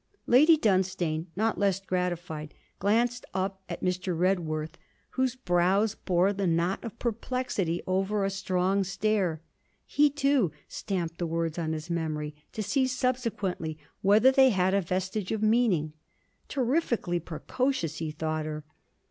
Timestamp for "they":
14.31-14.49